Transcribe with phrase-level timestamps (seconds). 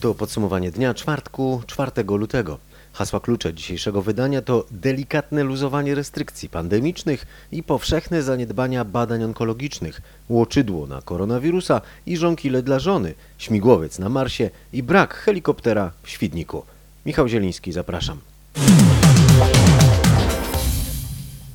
[0.00, 2.58] To podsumowanie dnia czwartku, 4 lutego.
[2.92, 10.86] Hasła klucze dzisiejszego wydania to delikatne luzowanie restrykcji pandemicznych i powszechne zaniedbania badań onkologicznych, łoczydło
[10.86, 16.62] na koronawirusa i żonkile dla żony, śmigłowiec na Marsie i brak helikoptera w Świdniku.
[17.06, 18.18] Michał Zieliński, zapraszam.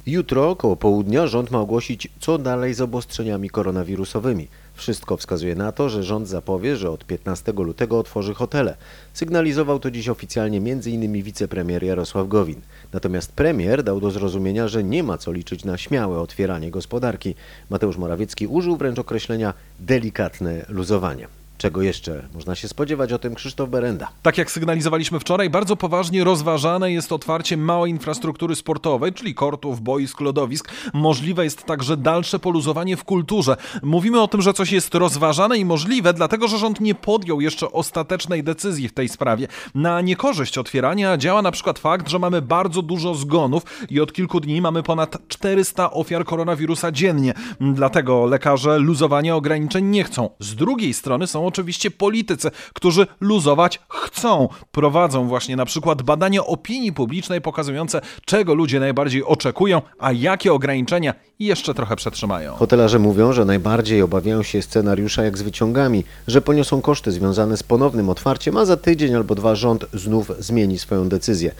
[0.05, 4.47] Jutro, około południa, rząd ma ogłosić, co dalej z obostrzeniami koronawirusowymi.
[4.75, 8.77] Wszystko wskazuje na to, że rząd zapowie, że od 15 lutego otworzy hotele.
[9.13, 11.23] Sygnalizował to dziś oficjalnie m.in.
[11.23, 12.61] wicepremier Jarosław Gowin.
[12.93, 17.35] Natomiast premier dał do zrozumienia, że nie ma co liczyć na śmiałe otwieranie gospodarki.
[17.69, 21.27] Mateusz Morawiecki użył wręcz określenia delikatne luzowanie.
[21.57, 24.07] Czego jeszcze można się spodziewać o tym Krzysztof Berenda?
[24.21, 30.21] Tak jak sygnalizowaliśmy wczoraj, bardzo poważnie rozważane jest otwarcie małej infrastruktury sportowej, czyli kortów, boisk,
[30.21, 30.71] lodowisk.
[30.93, 33.57] Możliwe jest także dalsze poluzowanie w kulturze.
[33.83, 37.71] Mówimy o tym, że coś jest rozważane i możliwe, dlatego że rząd nie podjął jeszcze
[37.71, 39.47] ostatecznej decyzji w tej sprawie.
[39.75, 44.39] Na niekorzyść otwierania działa na przykład fakt, że mamy bardzo dużo zgonów i od kilku
[44.39, 47.33] dni mamy ponad 400 ofiar koronawirusa dziennie.
[47.61, 50.29] Dlatego lekarze luzowania ograniczeń nie chcą.
[50.39, 54.49] Z drugiej strony są oczywiście politycy, którzy luzować chcą.
[54.71, 61.13] Prowadzą właśnie na przykład badania opinii publicznej pokazujące, czego ludzie najbardziej oczekują, a jakie ograniczenia
[61.39, 62.55] jeszcze trochę przetrzymają.
[62.55, 67.63] Hotelarze mówią, że najbardziej obawiają się scenariusza jak z wyciągami, że poniosą koszty związane z
[67.63, 71.51] ponownym otwarciem, a za tydzień albo dwa rząd znów zmieni swoją decyzję.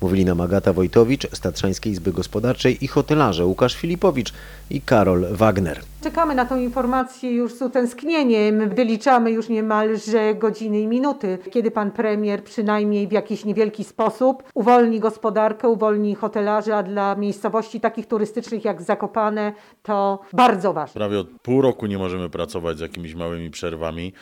[0.00, 4.32] Mówili nam Agata Wojtowicz z Tatrzańskiej Izby Gospodarczej i hotelarze Łukasz Filipowicz
[4.70, 5.80] i Karol Wagner.
[6.02, 8.68] Czekamy na tą informację już z utęsknieniem.
[8.68, 15.00] Wyliczamy już niemalże godziny i minuty, kiedy pan premier przynajmniej w jakiś niewielki sposób uwolni
[15.00, 20.98] gospodarkę, uwolni hotelarzy, a dla miejscowości takich turystycznych jak Zakopane to bardzo ważne.
[20.98, 24.12] Prawie od pół roku nie możemy pracować z jakimiś małymi przerwami,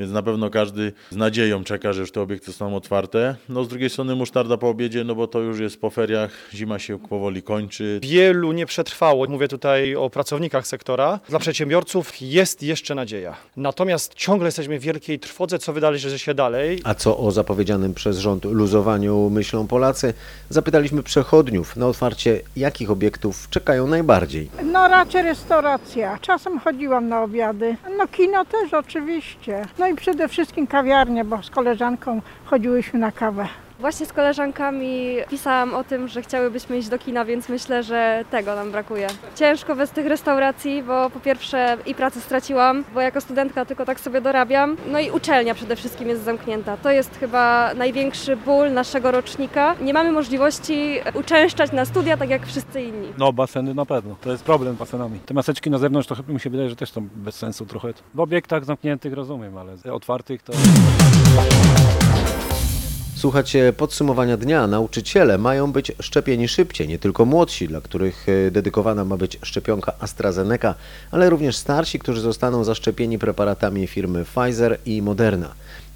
[0.00, 3.36] więc na pewno każdy z nadzieją czeka, że już te obiekty zostaną otwarte.
[3.48, 6.78] No z drugiej strony musztarda po obiedzie, no bo to już jest po feriach, zima
[6.78, 8.00] się powoli kończy.
[8.02, 9.26] Wielu nie przetrwało.
[9.28, 11.20] Mówię tutaj o pracownikach sektora.
[11.28, 13.36] Dla przedsiębiorców jest jeszcze nadzieja.
[13.56, 16.80] Natomiast ciągle jesteśmy w wielkiej trwodze, co wydarzy się dalej.
[16.84, 20.14] A co o zapowiedzianym przez rząd luzowaniu myślą Polacy?
[20.48, 24.50] Zapytaliśmy przechodniów na otwarcie, jakich obiektów czekają najbardziej.
[24.64, 26.18] No raczej restauracja.
[26.18, 27.76] Czasem chodziłam na obiady.
[27.98, 29.66] No kino też oczywiście.
[29.78, 33.48] No i przede wszystkim kawiarnia, bo z koleżanką chodziłyśmy na kawę.
[33.80, 38.54] Właśnie z koleżankami pisałam o tym, że chciałybyśmy iść do kina, więc myślę, że tego
[38.56, 39.06] nam brakuje.
[39.36, 44.00] Ciężko bez tych restauracji, bo po pierwsze i pracę straciłam, bo jako studentka tylko tak
[44.00, 44.76] sobie dorabiam.
[44.92, 46.76] No i uczelnia przede wszystkim jest zamknięta.
[46.76, 49.74] To jest chyba największy ból naszego rocznika.
[49.80, 53.08] Nie mamy możliwości uczęszczać na studia tak jak wszyscy inni.
[53.18, 55.18] No baseny na pewno, to jest problem z basenami.
[55.18, 57.92] Te maseczki na zewnątrz to chyba mi się wydaje, że też są bez sensu trochę.
[58.14, 60.52] W obiektach zamkniętych rozumiem, ale otwartych to...
[63.20, 64.66] Słuchacie podsumowania dnia.
[64.66, 69.92] Nauczyciele mają być szczepieni szybciej, nie tylko młodsi, dla których e, dedykowana ma być szczepionka
[69.98, 70.74] AstraZeneca,
[71.10, 75.48] ale również starsi, którzy zostaną zaszczepieni preparatami firmy Pfizer i Moderna.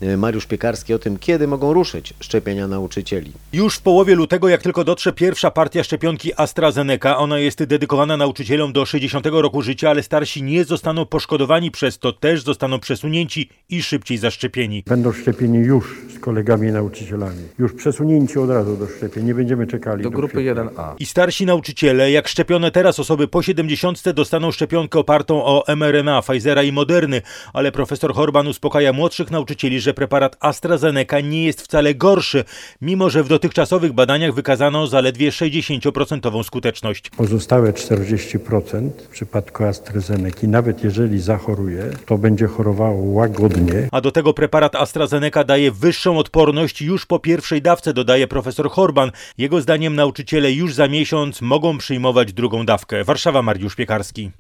[0.05, 3.33] E, Mariusz Piekarski o tym, kiedy mogą ruszyć szczepienia nauczycieli.
[3.53, 8.73] Już w połowie lutego, jak tylko dotrze pierwsza partia szczepionki AstraZeneca, ona jest dedykowana nauczycielom
[8.73, 13.83] do 60 roku życia, ale starsi nie zostaną poszkodowani przez to, też zostaną przesunięci i
[13.83, 14.83] szybciej zaszczepieni.
[14.87, 17.43] Będą szczepieni już z kolegami nauczycielami.
[17.59, 20.03] Już przesunięci od razu do szczepień, nie będziemy czekali.
[20.03, 20.65] Do grupy kwietnia.
[20.65, 20.95] 1A.
[20.99, 26.63] I starsi nauczyciele, jak szczepione teraz osoby po 70 dostaną szczepionkę opartą o mRNA Pfizera
[26.63, 27.23] i Moderny,
[27.53, 32.45] ale profesor Horban uspokaja młodszych nauczycieli, że preparat AstraZeneca nie jest wcale gorszy,
[32.81, 37.11] mimo że w dotychczasowych badaniach wykazano zaledwie 60% skuteczność.
[37.11, 43.89] Pozostałe 40% w przypadku AstraZeneca, nawet jeżeli zachoruje, to będzie chorowało łagodnie.
[43.93, 49.11] A do tego preparat AstraZeneca daje wyższą odporność już po pierwszej dawce, dodaje profesor Horban.
[49.39, 53.05] Jego zdaniem nauczyciele już za miesiąc mogą przyjmować drugą dawkę.
[53.05, 54.31] Warszawa, Mariusz Piekarski.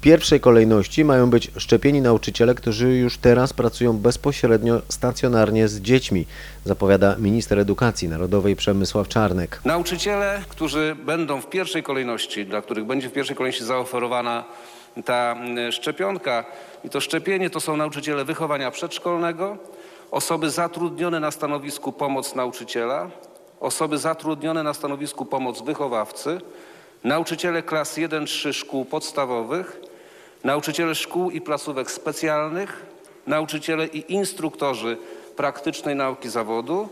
[0.00, 6.26] Pierwszej kolejności mają być szczepieni nauczyciele, którzy już teraz pracują bezpośrednio stacjonarnie z dziećmi,
[6.64, 9.60] zapowiada minister edukacji narodowej Przemysław Czarnek.
[9.64, 14.44] Nauczyciele, którzy będą w pierwszej kolejności, dla których będzie w pierwszej kolejności zaoferowana
[15.04, 15.36] ta
[15.70, 16.44] szczepionka
[16.84, 19.58] i to szczepienie to są nauczyciele wychowania przedszkolnego,
[20.10, 23.10] osoby zatrudnione na stanowisku pomoc nauczyciela,
[23.60, 26.40] osoby zatrudnione na stanowisku pomoc wychowawcy,
[27.04, 29.89] nauczyciele klas 1-3 szkół podstawowych,
[30.44, 32.86] nauczyciele szkół i placówek specjalnych,
[33.26, 34.96] nauczyciele i instruktorzy
[35.36, 36.88] praktycznej nauki zawodu,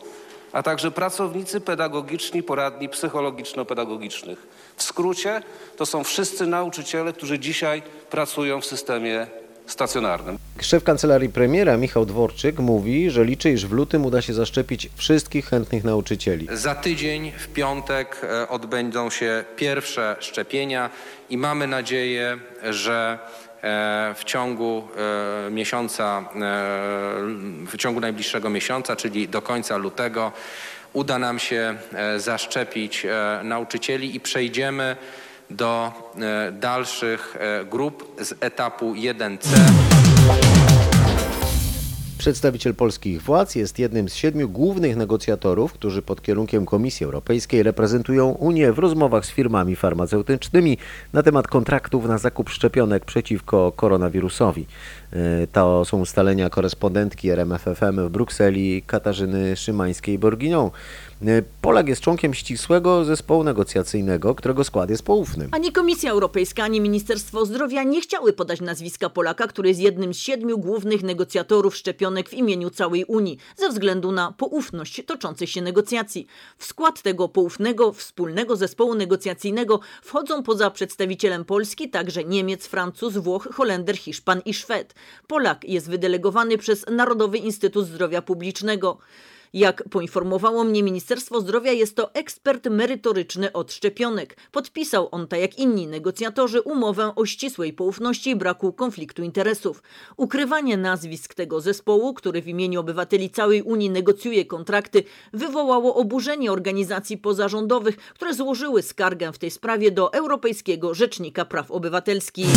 [0.53, 4.47] a także pracownicy pedagogiczni poradni psychologiczno-pedagogicznych.
[4.77, 5.43] W skrócie
[5.77, 9.27] to są wszyscy nauczyciele, którzy dzisiaj pracują w systemie
[9.69, 10.39] stacjonarnym.
[10.61, 15.47] Szef kancelarii premiera Michał Dworczyk mówi, że liczy, iż w lutym uda się zaszczepić wszystkich
[15.47, 16.49] chętnych nauczycieli.
[16.53, 20.91] Za tydzień w piątek e, odbędą się pierwsze szczepienia
[21.31, 22.39] i mamy nadzieję,
[22.71, 23.19] że
[23.63, 24.89] e, w ciągu
[25.47, 26.25] e, miesiąca,
[27.67, 30.33] w ciągu najbliższego miesiąca, czyli do końca lutego,
[30.93, 31.75] uda nam się
[32.17, 33.07] zaszczepić
[33.45, 34.97] nauczycieli i przejdziemy
[35.51, 35.93] do
[36.53, 37.37] dalszych
[37.71, 39.47] grup z etapu 1C.
[42.19, 48.29] Przedstawiciel polskich władz jest jednym z siedmiu głównych negocjatorów, którzy pod kierunkiem Komisji Europejskiej reprezentują
[48.29, 50.79] Unię w rozmowach z firmami farmaceutycznymi
[51.13, 54.67] na temat kontraktów na zakup szczepionek przeciwko koronawirusowi.
[55.13, 60.71] E, to są ustalenia korespondentki RMFFM w Brukseli Katarzyny Szymańskiej-Borginią.
[61.27, 65.49] E, Polak jest członkiem ścisłego zespołu negocjacyjnego, którego skład jest poufny.
[65.51, 70.19] Ani Komisja Europejska, ani Ministerstwo Zdrowia nie chciały podać nazwiska Polaka, który jest jednym z
[70.19, 76.27] siedmiu głównych negocjatorów szczepionek w imieniu całej Unii, ze względu na poufność toczących się negocjacji.
[76.59, 83.49] W skład tego poufnego, wspólnego zespołu negocjacyjnego wchodzą poza przedstawicielem Polski także Niemiec, Francuz, Włoch,
[83.53, 84.95] Holender, Hiszpan i Szwed.
[85.27, 88.99] Polak jest wydelegowany przez Narodowy Instytut Zdrowia Publicznego.
[89.53, 94.37] Jak poinformowało mnie Ministerstwo Zdrowia, jest to ekspert merytoryczny od szczepionek.
[94.53, 99.83] Podpisał on, tak jak inni negocjatorzy, umowę o ścisłej poufności i braku konfliktu interesów.
[100.17, 107.19] Ukrywanie nazwisk tego zespołu, który w imieniu obywateli całej Unii negocjuje kontrakty, wywołało oburzenie organizacji
[107.19, 112.49] pozarządowych, które złożyły skargę w tej sprawie do Europejskiego Rzecznika Praw Obywatelskich.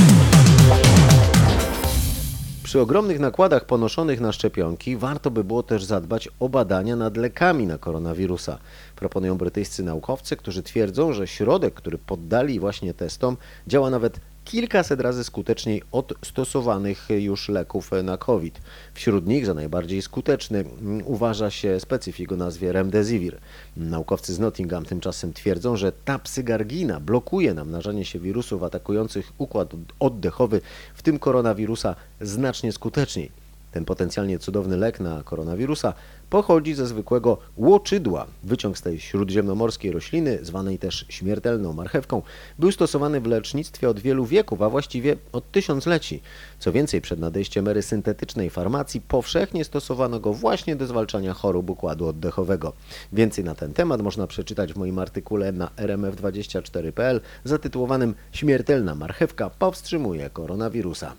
[2.72, 7.68] Przy ogromnych nakładach ponoszonych na szczepionki warto by było też zadbać o badania nad lekami
[7.68, 8.58] na koronawirusa.
[8.96, 13.38] Proponują brytyjscy naukowcy, którzy twierdzą, że środek, który poddali właśnie testom,
[13.68, 18.62] działa nawet kilkaset razy skuteczniej od stosowanych już leków na COVID.
[18.94, 20.66] Wśród nich za najbardziej skuteczny
[21.06, 23.38] uważa się specyfik o nazwie Remdesivir.
[23.78, 30.62] Naukowcy z Nottingham tymczasem twierdzą, że tapsygargina blokuje namnażanie się wirusów atakujących układ oddechowy,
[30.96, 33.32] w tym koronawirusa, znacznie skuteczniej.
[33.72, 35.94] Ten potencjalnie cudowny lek na koronawirusa
[36.32, 38.26] pochodzi ze zwykłego łoczydła.
[38.44, 42.22] Wyciąg z tej śródziemnomorskiej rośliny, zwanej też śmiertelną marchewką,
[42.60, 46.22] był stosowany w lecznictwie od wielu wieków, a właściwie od tysiącleci.
[46.60, 52.08] Co więcej, przed nadejściem ery syntetycznej farmacji powszechnie stosowano go właśnie do zwalczania chorób układu
[52.08, 52.74] oddechowego.
[53.14, 60.30] Więcej na ten temat można przeczytać w moim artykule na rmf24.pl zatytułowanym Śmiertelna marchewka powstrzymuje
[60.30, 61.14] koronawirusa.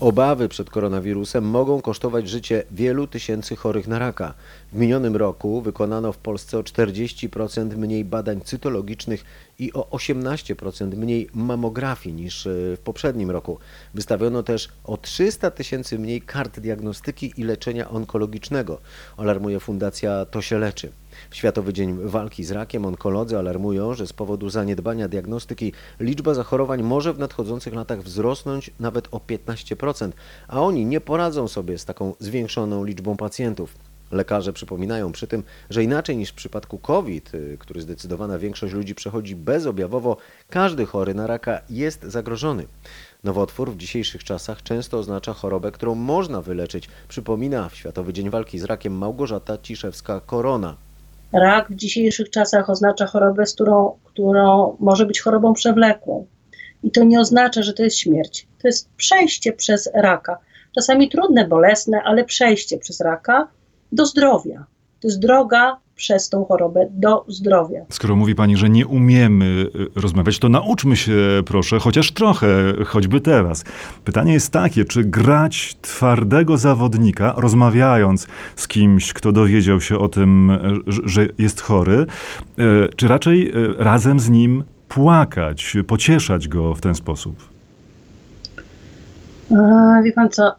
[0.00, 4.34] Obawy przed koronawirusem mogą kosztować życie wielu tysięcy chorych na raka.
[4.72, 9.24] W minionym roku wykonano w Polsce o 40% mniej badań cytologicznych
[9.58, 13.58] i o 18% mniej mamografii niż e, w poprzednim roku.
[13.94, 18.80] Wystawiono też o 300 tysięcy mniej kart diagnostyki i leczenia onkologicznego,
[19.16, 20.92] alarmuje Fundacja To się leczy.
[21.30, 26.82] W Światowy Dzień Walki z Rakiem onkolodzy alarmują, że z powodu zaniedbania diagnostyki liczba zachorowań
[26.82, 30.10] może w nadchodzących latach wzrosnąć nawet o 15%,
[30.48, 33.74] a oni nie poradzą sobie z taką zwiększoną liczbą pacjentów.
[34.12, 38.94] Lekarze przypominają przy tym, że inaczej niż w przypadku COVID, y, który zdecydowana większość ludzi
[38.94, 40.16] przechodzi bezobjawowo,
[40.50, 42.66] każdy chory na raka jest zagrożony.
[43.24, 48.58] Nowotwór w dzisiejszych czasach często oznacza chorobę, którą można wyleczyć, przypomina w Światowy Dzień Walki
[48.58, 50.74] z Rakiem Małgorzata Ciszewska-Korona.
[51.32, 56.26] Rak w dzisiejszych czasach oznacza chorobę, z którą, którą może być chorobą przewlekłą.
[56.82, 58.46] I to nie oznacza, że to jest śmierć.
[58.62, 60.38] To jest przejście przez raka.
[60.74, 63.48] Czasami trudne, bolesne, ale przejście przez raka
[63.92, 64.66] do zdrowia.
[65.00, 67.80] To jest droga przez tą chorobę do zdrowia.
[67.88, 69.44] Skoro mówi Pani, że nie umiemy
[69.96, 71.12] y, rozmawiać, to nauczmy się
[71.46, 72.48] proszę, chociaż trochę,
[72.86, 73.64] choćby teraz.
[74.04, 78.26] Pytanie jest takie, czy grać twardego zawodnika, rozmawiając
[78.56, 82.06] z kimś, kto dowiedział się o tym, że jest chory,
[82.58, 87.50] y, czy raczej y, razem z nim płakać, pocieszać go w ten sposób?
[90.04, 90.52] wie Pan co,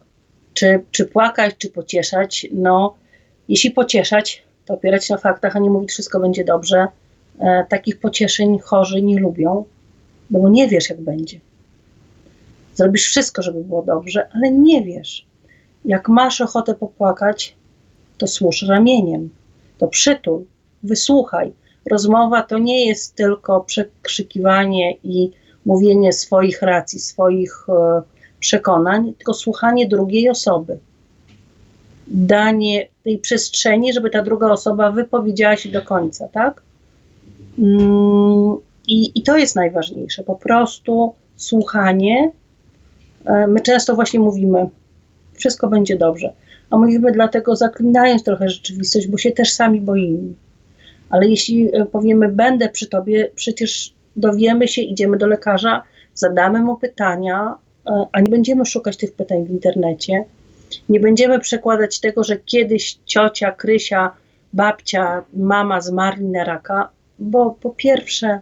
[0.54, 2.48] czy, czy płakać, czy pocieszać?
[2.54, 2.96] No,
[3.50, 6.88] jeśli pocieszać, opierać się na faktach, a nie mówić, wszystko będzie dobrze.
[7.40, 9.66] E, takich pocieszeń chorzy nie lubią.
[10.30, 11.40] bo nie wiesz, jak będzie.
[12.76, 15.26] Zrobisz wszystko, żeby było dobrze, ale nie wiesz.
[15.86, 17.56] Jak masz ochotę popłakać,
[18.18, 19.30] to służ ramieniem,
[19.78, 20.46] to przytul,
[20.84, 21.54] wysłuchaj.
[21.92, 25.32] Rozmowa to nie jest tylko przekrzykiwanie i
[25.66, 28.02] mówienie swoich racji, swoich e,
[28.40, 30.80] przekonań, tylko słuchanie drugiej osoby.
[32.14, 36.62] Danie tej przestrzeni, żeby ta druga osoba wypowiedziała się do końca, tak?
[37.60, 42.32] Mm, I, i to jest najważniejsze, po prostu słuchanie.
[43.26, 44.70] E, My często właśnie mówimy,
[45.34, 46.34] wszystko będzie dobrze.
[46.70, 50.34] A mówimy dlatego zaklinając trochę rzeczywistość, bo się też sami boimy.
[51.10, 56.78] Ale jeśli e, powiemy, będę przy tobie, przecież dowiemy się, idziemy do lekarza, zadamy mu
[56.78, 57.56] pytania,
[57.88, 60.26] e, a nie będziemy szukać tych pytań w internecie.
[60.90, 64.12] Nie będziemy przekładać tego, że kiedyś ciocia, Krysia,
[64.54, 68.40] babcia, mama zmarli na raka, bo po pierwsze,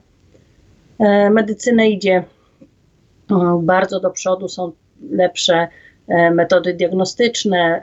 [1.00, 2.24] e, medycyna idzie
[3.32, 4.72] e, bardzo do przodu, są
[5.12, 5.68] lepsze
[6.08, 7.82] e, metody diagnostyczne,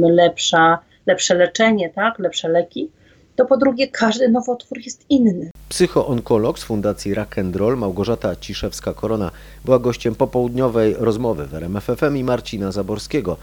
[0.00, 2.90] lepsza, lepsze leczenie, tak, lepsze leki.
[3.38, 5.50] To po drugie, każdy nowotwór jest inny.
[5.68, 9.30] Psychoonkolog z Fundacji Rock and Roll Małgorzata Ciszewska-Korona
[9.64, 13.36] była gościem popołudniowej rozmowy w RMFFM i Marcina Zaborskiego.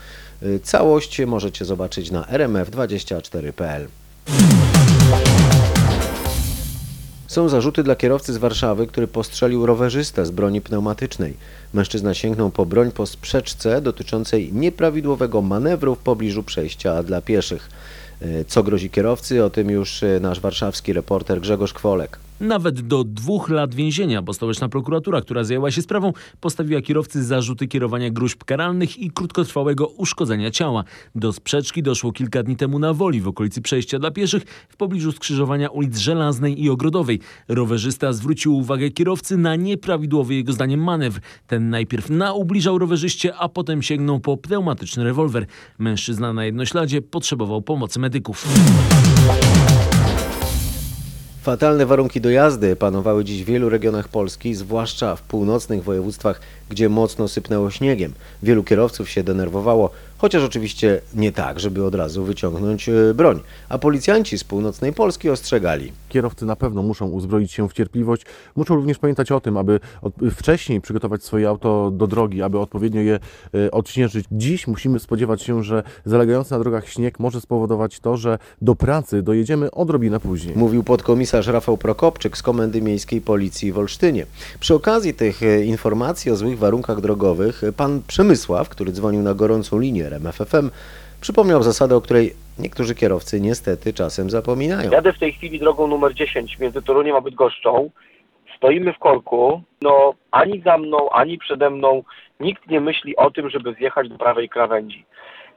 [0.43, 3.87] Y, Całość możecie zobaczyć na rmf24.pl.
[7.27, 11.33] Są zarzuty dla kierowcy z Warszawy, który postrzelił rowerzystę z broni pneumatycznej.
[11.73, 17.69] Mężczyzna sięgnął po broń po sprzeczce dotyczącej nieprawidłowego manewru w pobliżu przejścia dla pieszych.
[18.21, 19.43] Y, Co grozi kierowcy?
[19.43, 22.19] O tym już y, nasz warszawski reporter Grzegorz Kwolek.
[22.39, 27.67] Nawet do dwóch lat więzienia, bo stołeczna prokuratura, która zajęła się sprawą, postawiła kierowcy zarzuty
[27.67, 30.83] kierowania gruźb karalnych i krótkotrwałego uszkodzenia ciała.
[31.15, 35.11] Do sprzeczki doszło kilka dni temu na Woli, w okolicy przejścia dla pieszych, w pobliżu
[35.11, 37.19] skrzyżowania ulic Żelaznej i Ogrodowej.
[37.47, 41.19] Rowerzysta zwrócił uwagę kierowcy na nieprawidłowy jego zdaniem manewr.
[41.47, 45.45] Ten najpierw naubliżał rowerzyście, a potem sięgnął po pneumatyczny rewolwer.
[45.79, 48.45] Mężczyzna na jednośladzie potrzebował pomocy medyków.
[51.45, 56.89] Fatalne warunki do jazdy panowały dziś w wielu regionach Polski, zwłaszcza w północnych województwach, gdzie
[56.89, 58.13] mocno sypnęło śniegiem.
[58.43, 59.89] Wielu kierowców się denerwowało,
[60.25, 63.39] chociaż oczywiście nie tak, żeby od razu wyciągnąć e, broń.
[63.69, 65.91] A policjanci z północnej Polski ostrzegali.
[66.09, 68.25] Kierowcy na pewno muszą uzbroić się w cierpliwość.
[68.55, 69.79] Muszą również pamiętać o tym, aby
[70.31, 73.19] wcześniej przygotować swoje auto do drogi, aby odpowiednio je
[73.53, 74.25] e, odśnieżyć.
[74.31, 79.21] Dziś musimy spodziewać się, że zalegający na drogach śnieg może spowodować to, że do pracy
[79.21, 80.55] dojedziemy odrobinę później.
[80.55, 84.25] Mówił podkomisarz Rafał Prokopczyk z Komendy Miejskiej Policji w Olsztynie.
[84.59, 89.79] Przy okazji tych e, informacji o złych warunkach drogowych, pan Przemysław, który dzwonił na gorącą
[89.79, 90.69] linię RMFFM,
[91.21, 94.91] przypomniał zasadę, o której niektórzy kierowcy niestety czasem zapominają.
[94.91, 97.89] Jadę w tej chwili drogą numer 10 między Toruniem a Bydgoszczą.
[98.57, 99.61] Stoimy w korku.
[99.81, 102.03] No, ani za mną, ani przede mną
[102.39, 105.05] nikt nie myśli o tym, żeby zjechać do prawej krawędzi.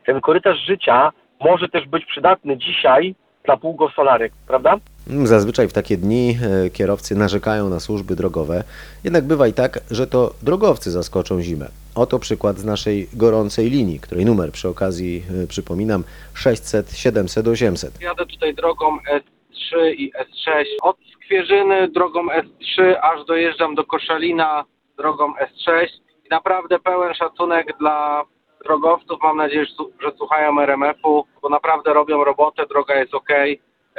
[0.07, 4.77] Ten korytarz życia może też być przydatny dzisiaj dla półgosolarek, prawda?
[5.25, 8.65] Zazwyczaj w takie dni e, kierowcy narzekają na służby drogowe,
[9.05, 11.69] jednak bywa i tak, że to drogowcy zaskoczą zimę.
[11.99, 18.01] Oto przykład z naszej gorącej linii, której numer przy okazji e, przypominam 600 700 800.
[18.01, 20.65] Jadę tutaj drogą S3 i S6.
[20.83, 24.65] Od Skwierzyny drogą S3 aż dojeżdżam do Koszalina
[24.97, 25.87] drogą S6.
[26.27, 28.25] I naprawdę pełen szacunek dla
[28.65, 29.19] drogowców.
[29.23, 33.29] Mam nadzieję, że że słuchają RMF-u, bo naprawdę robią robotę, droga jest ok,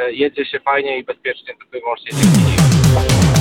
[0.10, 3.38] jedzie się fajnie i bezpiecznie, tylko i wyłącznie dzięki nim.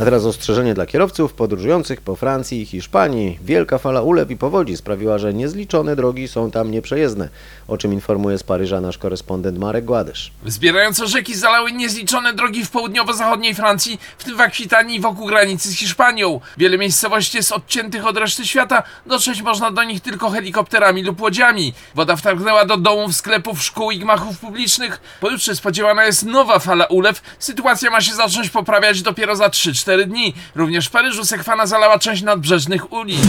[0.00, 3.38] A teraz ostrzeżenie dla kierowców podróżujących po Francji i Hiszpanii.
[3.42, 7.28] Wielka fala ulew i powodzi sprawiła, że niezliczone drogi są tam nieprzejezdne,
[7.68, 10.32] o czym informuje z Paryża nasz korespondent Marek Gładysz.
[10.42, 15.74] Wzbierające rzeki zalały niezliczone drogi w południowo-zachodniej Francji, w tym w Akwitanii wokół granicy z
[15.74, 16.40] Hiszpanią.
[16.58, 21.72] Wiele miejscowości jest odciętych od reszty świata, dotrzeć można do nich tylko helikopterami lub łodziami.
[21.94, 25.00] Woda wtargnęła do domów, sklepów, szkół i gmachów publicznych.
[25.20, 27.22] Pojutrze spodziewana jest nowa fala ulew.
[27.38, 30.34] Sytuacja ma się zacząć poprawiać dopiero za 3-4 dni.
[30.54, 33.20] Również w Paryżu sekwana zalała część nadbrzeżnych ulic.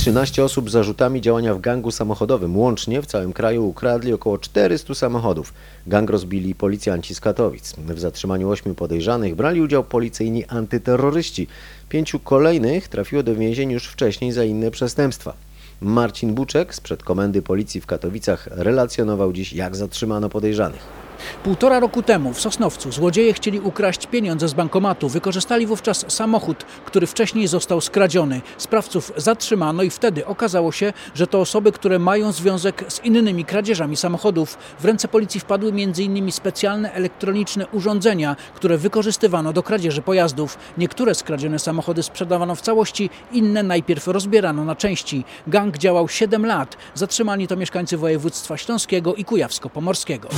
[0.00, 2.56] 13 osób z zarzutami działania w gangu samochodowym.
[2.56, 5.54] Łącznie w całym kraju ukradli około 400 samochodów.
[5.86, 7.74] Gang rozbili policjanci z Katowic.
[7.78, 11.46] W zatrzymaniu ośmiu podejrzanych brali udział policyjni antyterroryści.
[11.88, 15.34] Pięciu kolejnych trafiło do więzień już wcześniej za inne przestępstwa.
[15.80, 20.99] Marcin Buczek z przedkomendy policji w Katowicach relacjonował dziś, jak zatrzymano podejrzanych.
[21.44, 25.08] Półtora roku temu w Sosnowcu złodzieje chcieli ukraść pieniądze z bankomatu.
[25.08, 28.40] Wykorzystali wówczas samochód, który wcześniej został skradziony.
[28.58, 33.96] Sprawców zatrzymano i wtedy okazało się, że to osoby, które mają związek z innymi kradzieżami
[33.96, 34.58] samochodów.
[34.80, 36.32] W ręce policji wpadły m.in.
[36.32, 40.58] specjalne elektroniczne urządzenia, które wykorzystywano do kradzieży pojazdów.
[40.78, 45.24] Niektóre skradzione samochody sprzedawano w całości, inne najpierw rozbierano na części.
[45.46, 46.76] Gang działał 7 lat.
[46.94, 50.28] Zatrzymani to mieszkańcy województwa śląskiego i kujawsko-pomorskiego.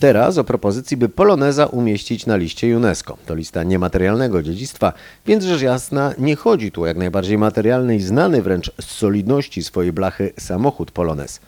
[0.00, 3.16] Teraz o propozycji, by Poloneza umieścić na liście UNESCO.
[3.26, 4.92] To lista niematerialnego dziedzictwa,
[5.26, 9.62] więc rzecz jasna nie chodzi tu o jak najbardziej materialny i znany wręcz z solidności
[9.62, 11.40] swojej blachy samochód Polonez.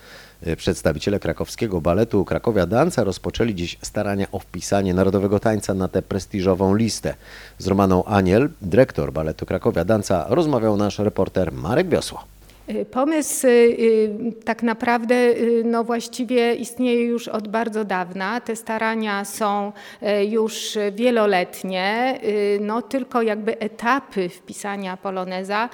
[0.56, 6.74] Przedstawiciele krakowskiego baletu Krakowia Danca rozpoczęli dziś starania o wpisanie narodowego tańca na tę prestiżową
[6.74, 7.14] listę.
[7.58, 12.24] Z Romaną Aniel, dyrektor baletu Krakowia Danca, rozmawiał nasz reporter Marek Wiosło.
[12.90, 18.40] Pomysł y, tak naprawdę y, no właściwie istnieje już od bardzo dawna.
[18.40, 22.18] Te starania są y, już wieloletnie.
[22.60, 25.68] No tylko jakby etapy wpisania poloneza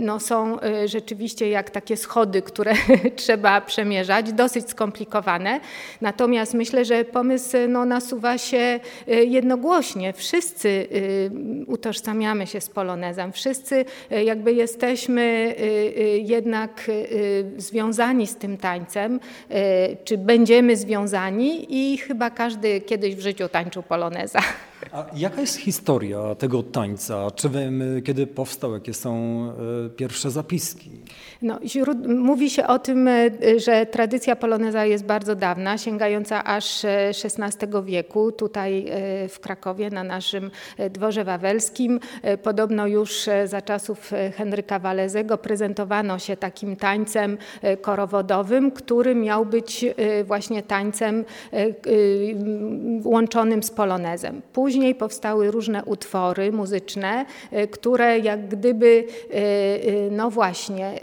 [0.00, 2.72] no są rzeczywiście jak takie schody, które
[3.16, 5.60] trzeba przemierzać, dosyć skomplikowane.
[6.00, 8.80] Natomiast myślę, że pomysł no, nasuwa się
[9.26, 10.12] jednogłośnie.
[10.12, 10.88] Wszyscy
[11.66, 13.32] utożsamiamy się z polonezem.
[13.32, 13.84] Wszyscy
[14.24, 15.54] jakby jesteśmy
[16.32, 16.90] jednak
[17.56, 19.20] związani z tym tańcem,
[20.04, 24.40] czy będziemy związani i chyba każdy kiedyś w życiu tańczył poloneza.
[24.92, 27.30] A jaka jest historia tego tańca?
[27.30, 29.12] Czy wiemy, kiedy powstał, jakie są
[29.96, 30.90] pierwsze zapiski?
[31.42, 31.58] No,
[32.06, 33.08] mówi się o tym,
[33.56, 38.86] że tradycja poloneza jest bardzo dawna, sięgająca aż XVI wieku, tutaj
[39.28, 40.50] w Krakowie, na naszym
[40.90, 42.00] dworze wawelskim.
[42.42, 47.38] Podobno już za czasów Henryka Walezego prezentowano się takim tańcem
[47.80, 49.84] korowodowym, który miał być
[50.24, 51.24] właśnie tańcem
[53.04, 54.42] łączonym z polonezem.
[54.52, 57.26] Później powstały różne utwory muzyczne,
[57.70, 59.04] które jak gdyby,
[60.10, 61.00] no właśnie,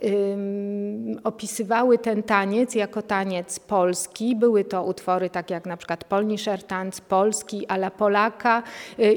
[1.23, 4.35] opisywały ten taniec jako taniec polski.
[4.35, 8.63] Były to utwory takie jak na przykład Polnischer Tanz, polski, ala Polaka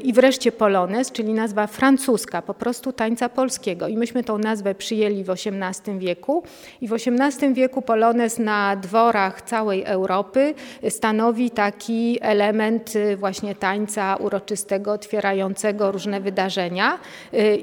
[0.03, 3.87] i wreszcie polonez, czyli nazwa francuska, po prostu tańca polskiego.
[3.87, 6.43] I myśmy tą nazwę przyjęli w XVIII wieku
[6.81, 10.53] i w XVIII wieku polonez na dworach całej Europy
[10.89, 16.99] stanowi taki element właśnie tańca uroczystego, otwierającego różne wydarzenia.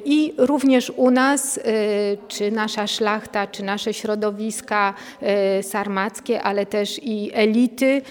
[0.05, 1.61] I również u nas,
[2.29, 4.95] czy nasza szlachta, czy nasze środowiska
[5.63, 8.03] sarmackie, ale też i elity,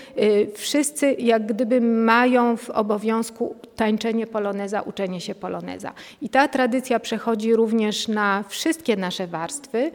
[0.56, 5.94] wszyscy jak gdyby mają w obowiązku tańczenie poloneza, uczenie się poloneza.
[6.22, 9.92] I ta tradycja przechodzi również na wszystkie nasze warstwy.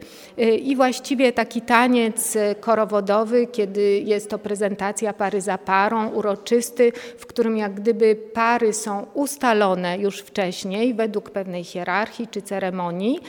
[0.61, 7.57] I właściwie taki taniec korowodowy, kiedy jest to prezentacja pary za parą, uroczysty, w którym
[7.57, 13.19] jak gdyby pary są ustalone już wcześniej według pewnej hierarchii czy ceremonii,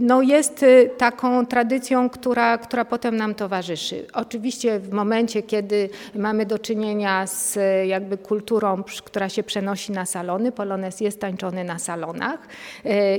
[0.00, 0.64] no jest
[0.98, 1.65] taką tradycją,
[2.12, 4.06] która, która potem nam towarzyszy.
[4.12, 10.52] Oczywiście w momencie, kiedy mamy do czynienia z jakby kulturą, która się przenosi na salony,
[10.52, 12.38] polonez jest tańczony na salonach,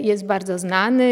[0.02, 1.08] jest bardzo znany.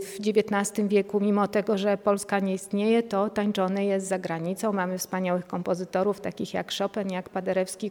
[0.00, 4.72] W XIX wieku, mimo tego, że Polska nie istnieje, to tańczony jest za granicą.
[4.72, 7.90] Mamy wspaniałych kompozytorów, takich jak Chopin, jak Paderewski.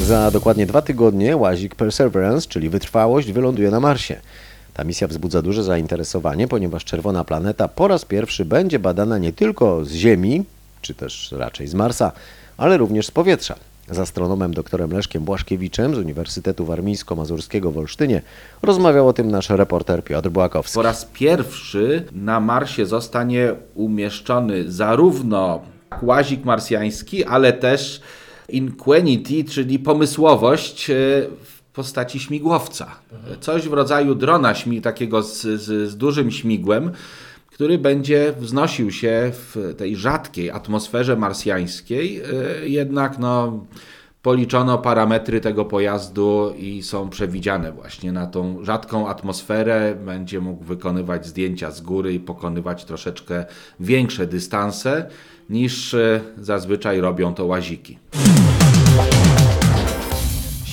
[0.00, 4.20] Za dokładnie dwa tygodnie łazik Perseverance, czyli wytrwałość, wyląduje na Marsie.
[4.78, 9.84] Ta misja wzbudza duże zainteresowanie, ponieważ czerwona planeta po raz pierwszy będzie badana nie tylko
[9.84, 10.44] z Ziemi,
[10.82, 12.12] czy też raczej z Marsa,
[12.56, 13.54] ale również z powietrza.
[13.90, 18.22] Z astronomem doktorem Leszkiem Błaszkiewiczem z Uniwersytetu Warmińsko-Mazurskiego w Olsztynie
[18.62, 20.74] rozmawiał o tym nasz reporter Piotr Błakowski.
[20.74, 25.60] Po raz pierwszy na Marsie zostanie umieszczony zarówno
[26.02, 28.00] łazik marsjański, ale też
[28.48, 30.86] Inquenity, czyli pomysłowość
[31.44, 31.47] w
[31.78, 32.86] postaci śmigłowca.
[33.40, 36.90] Coś w rodzaju drona takiego z, z, z dużym śmigłem,
[37.50, 42.22] który będzie wznosił się w tej rzadkiej atmosferze marsjańskiej,
[42.64, 43.64] jednak no,
[44.22, 49.96] policzono parametry tego pojazdu i są przewidziane właśnie na tą rzadką atmosferę.
[50.04, 53.44] Będzie mógł wykonywać zdjęcia z góry i pokonywać troszeczkę
[53.80, 55.10] większe dystanse
[55.50, 55.96] niż
[56.38, 57.98] zazwyczaj robią to łaziki.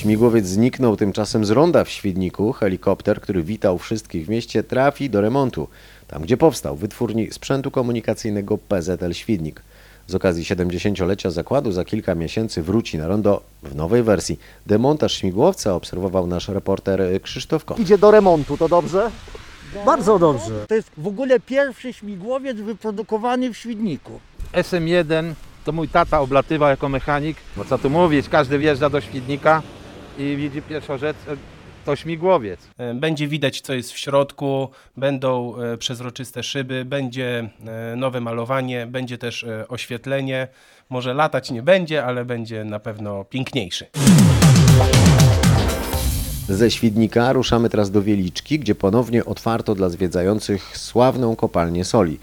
[0.06, 2.52] Śmigłowiec zniknął tymczasem z ronda w Świdniku.
[2.52, 5.68] Helikopter, który witał wszystkich w mieście, trafi do remontu.
[6.08, 9.62] Tam, gdzie powstał wytwórni sprzętu komunikacyjnego PZL Świdnik.
[10.06, 14.38] Z okazji 70-lecia zakładu za kilka miesięcy wróci na rondo w nowej wersji.
[14.66, 17.78] Demontaż śmigłowca obserwował nasz reporter Krzysztof Kot.
[17.78, 19.10] Idzie do remontu, to dobrze?
[19.86, 20.66] Bardzo dobrze.
[20.68, 24.20] To jest w ogóle pierwszy śmigłowiec wyprodukowany w Świdniku.
[24.52, 25.32] SM1
[25.64, 29.62] to mój tata oblatywał jako mechanik, bo co tu mówić, każdy wjeżdża do Świdnika
[30.18, 31.36] i widzi pierwszą rzecz, e,
[31.86, 32.60] to śmigłowiec.
[32.94, 39.18] Będzie widać, co jest w środku, będą e, przezroczyste szyby, będzie e, nowe malowanie, będzie
[39.18, 40.48] też e, oświetlenie.
[40.90, 43.86] Może latać nie będzie, ale będzie na pewno piękniejszy.
[46.48, 52.18] Ze Świdnika ruszamy teraz do Wieliczki, gdzie ponownie otwarto dla zwiedzających sławną kopalnię soli.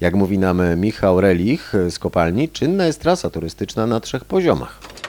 [0.00, 5.01] Jak mówi nam Michał Relich z kopalni, czynna jest trasa turystyczna na trzech poziomach.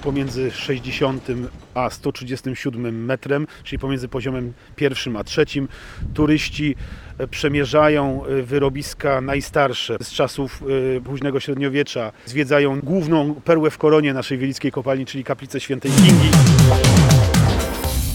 [0.00, 1.28] Pomiędzy 60
[1.74, 5.68] a 137 metrem, czyli pomiędzy poziomem pierwszym a trzecim.
[6.14, 6.74] Turyści
[7.18, 10.62] e, przemierzają e, wyrobiska najstarsze z czasów
[10.96, 12.12] e, późnego średniowiecza.
[12.26, 16.30] Zwiedzają główną perłę w koronie naszej wielickiej kopalni, czyli kaplicę świętej Kingi.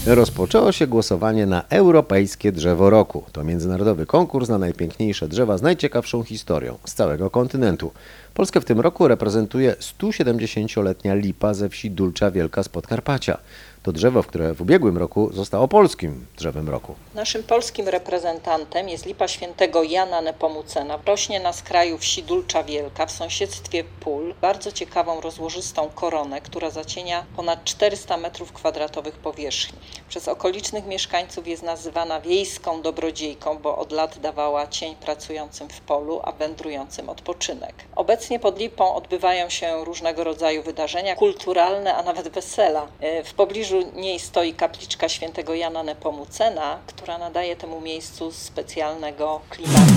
[0.06, 3.24] Rozpoczęło się głosowanie na Europejskie Drzewo Roku.
[3.32, 7.92] To międzynarodowy konkurs na najpiękniejsze drzewa z najciekawszą historią z całego kontynentu.
[8.34, 13.38] Polskę w tym roku reprezentuje 170-letnia lipa ze wsi Dulcza Wielka z Podkarpacia.
[13.86, 16.94] To drzewo, które w ubiegłym roku zostało polskim drzewem roku.
[17.14, 20.98] Naszym polskim reprezentantem jest lipa świętego Jana Nepomucena.
[21.06, 24.34] Rośnie na skraju wsi Dulcza Wielka w sąsiedztwie pól.
[24.40, 29.78] Bardzo ciekawą rozłożystą koronę, która zacienia ponad 400 m2 powierzchni.
[30.08, 36.20] Przez okolicznych mieszkańców jest nazywana wiejską dobrodziejką, bo od lat dawała cień pracującym w polu,
[36.22, 37.74] a wędrującym odpoczynek.
[37.96, 42.86] Obecnie pod lipą odbywają się różnego rodzaju wydarzenia kulturalne, a nawet wesela.
[43.00, 49.92] E, W pobliżu niej stoi kapliczka świętego Jana Nepomucena, która nadaje temu miejscu specjalnego klimatu.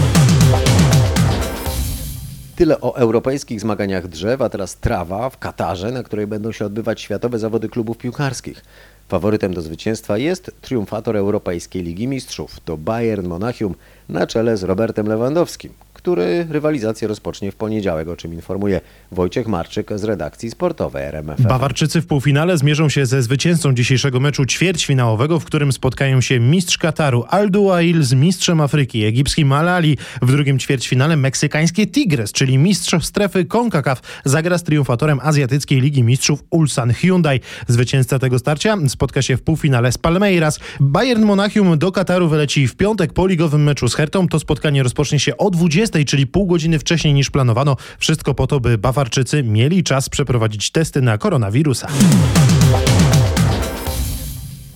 [2.55, 7.01] Tyle o europejskich zmaganiach drzew, a teraz trawa w Katarze, na której będą się odbywać
[7.01, 8.63] światowe zawody klubów piłkarskich.
[9.07, 12.59] Faworytem do zwycięstwa jest triumfator Europejskiej Ligi Mistrzów.
[12.59, 13.75] To Bayern Monachium
[14.09, 18.81] na czele z Robertem Lewandowskim, który rywalizację rozpocznie w poniedziałek, o czym informuje
[19.11, 21.41] Wojciech Marczyk z redakcji sportowej RMF.
[21.41, 26.77] Bawarczycy w półfinale zmierzą się ze zwycięzcą dzisiejszego meczu ćwierćfinałowego, w którym spotkają się mistrz
[26.77, 29.97] Kataru Al-Duail z mistrzem Afryki egipskim Malali.
[30.21, 36.43] W drugim ćwierćfinale meksykańskie Tigres, czyli mistrz strefy CONCACAF, zagra z triumfatorem Azjatyckiej Ligi Mistrzów
[36.49, 37.39] Ulsan Hyundai.
[37.67, 40.59] Zwycięzca tego starcia spotka się w półfinale z Palmeiras.
[40.79, 44.27] Bayern Monachium do Kataru wyleci w piątek po ligowym meczu z Hertą.
[44.27, 47.75] To spotkanie rozpocznie się o 20, czyli pół godziny wcześniej niż planowano.
[47.99, 51.87] Wszystko po to, by Bawarczycy mieli czas przeprowadzić testy na koronawirusa.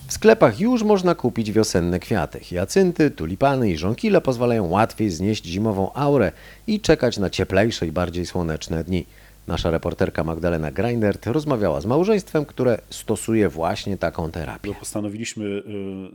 [0.06, 2.40] W sklepach już można kupić wiosenne kwiaty.
[2.40, 6.32] Hiacynty, tulipany i żonkile pozwalają łatwiej znieść zimową aurę
[6.66, 9.06] i czekać na cieplejsze i bardziej słoneczne dni.
[9.46, 14.74] Nasza reporterka Magdalena Greindert rozmawiała z małżeństwem, które stosuje właśnie taką terapię.
[14.74, 15.44] Postanowiliśmy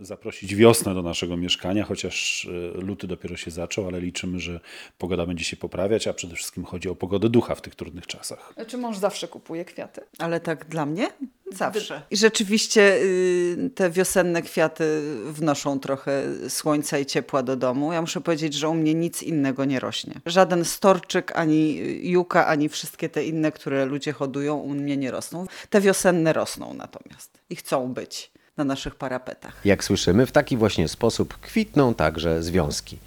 [0.02, 4.60] y, zaprosić wiosnę do naszego mieszkania, chociaż y, luty dopiero się zaczął, ale liczymy, że
[4.98, 8.54] pogoda będzie się poprawiać, a przede wszystkim chodzi o pogodę ducha w tych trudnych czasach.
[8.68, 10.02] Czy mąż zawsze kupuje kwiaty?
[10.18, 11.08] Ale tak dla mnie?
[11.56, 12.02] Zawsze.
[12.12, 17.94] I rzeczywiście y, te wiosenne kwiaty wnoszą trochę słońca i ciepła do domu.
[17.94, 20.14] Ja muszę powiedzieć, że u mnie nic innego nie rośnie.
[20.26, 25.46] Żaden storczyk, ani juka, ani wszystkie te inne, które ludzie hodują, u mnie nie rosną.
[25.70, 29.62] Te wiosenne rosną natomiast i chcą być na naszych parapetach.
[29.66, 32.98] Jak słyszymy, w taki właśnie sposób kwitną także związki.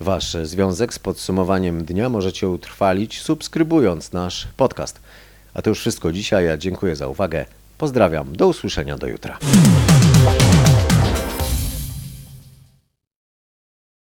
[0.00, 5.00] Wasz związek z podsumowaniem dnia możecie utrwalić subskrybując nasz podcast.
[5.54, 6.44] A to już wszystko dzisiaj.
[6.44, 7.46] Ja dziękuję za uwagę.
[7.84, 8.36] Pozdrawiam.
[8.36, 9.38] Do usłyszenia do jutra.